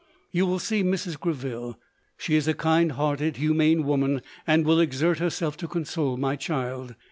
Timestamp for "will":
0.47-0.57, 4.65-4.79